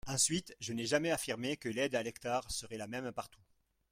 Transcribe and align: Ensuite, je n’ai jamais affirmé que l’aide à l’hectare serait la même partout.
Ensuite, 0.07 0.55
je 0.59 0.73
n’ai 0.73 0.87
jamais 0.87 1.11
affirmé 1.11 1.57
que 1.57 1.69
l’aide 1.69 1.93
à 1.93 2.01
l’hectare 2.01 2.49
serait 2.49 2.79
la 2.79 2.87
même 2.87 3.11
partout. 3.11 3.43